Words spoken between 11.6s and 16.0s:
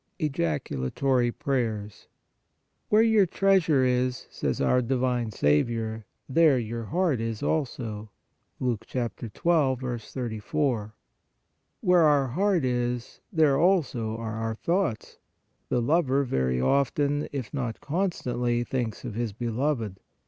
Where our heart is, there also are our thoughts. The